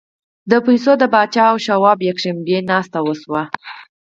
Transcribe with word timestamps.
د 0.51 0.53
پیسو 0.65 0.91
د 1.01 1.03
پاچا 1.13 1.45
او 1.51 1.57
شواب 1.65 1.97
یکشنبې 2.09 2.57
ناسته 2.69 2.99
وشوه 3.03 3.43